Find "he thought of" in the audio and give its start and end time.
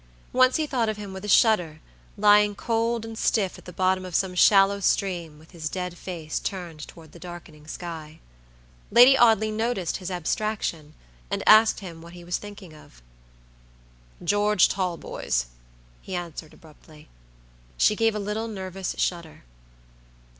0.55-0.97